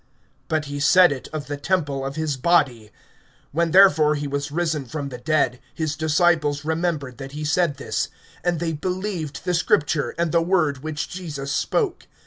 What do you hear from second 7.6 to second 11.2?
this; and they believed the Scripture, and the word which